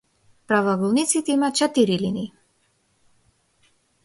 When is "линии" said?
2.05-2.33